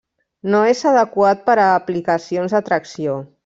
No 0.53 0.61
és 0.69 0.81
adequat 0.93 1.45
per 1.51 1.57
a 1.65 1.69
aplicacions 1.77 2.57
de 2.59 2.67
tracció. 2.71 3.23